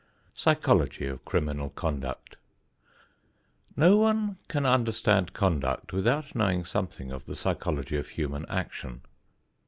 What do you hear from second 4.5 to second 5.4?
understand